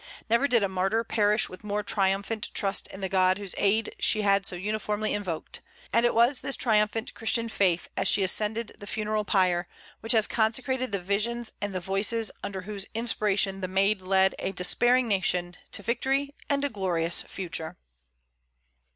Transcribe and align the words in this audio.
Never 0.31 0.47
did 0.47 0.63
a 0.63 0.67
martyr 0.67 1.03
perish 1.03 1.47
with 1.47 1.63
more 1.63 1.83
triumphant 1.83 2.49
trust 2.55 2.87
in 2.87 3.01
the 3.01 3.07
God 3.07 3.37
whose 3.37 3.53
aid 3.55 3.93
she 3.99 4.23
had 4.23 4.47
so 4.47 4.55
uniformly 4.55 5.13
invoked. 5.13 5.61
And 5.93 6.07
it 6.07 6.15
was 6.15 6.41
this 6.41 6.55
triumphant 6.55 7.13
Christian 7.13 7.47
faith 7.47 7.87
as 7.95 8.07
she 8.07 8.23
ascended 8.23 8.71
the 8.79 8.87
funeral 8.87 9.23
pyre 9.25 9.67
which 9.99 10.13
has 10.13 10.25
consecrated 10.25 10.91
the 10.91 10.99
visions 10.99 11.51
and 11.61 11.75
the 11.75 11.79
voices 11.79 12.31
under 12.43 12.61
whose 12.61 12.87
inspiration 12.95 13.61
the 13.61 13.67
Maid 13.67 14.01
led 14.01 14.33
a 14.39 14.53
despairing 14.53 15.07
nation 15.07 15.55
to 15.71 15.83
victory 15.83 16.31
and 16.49 16.65
a 16.65 16.69
glorious 16.69 17.21
future. 17.21 17.77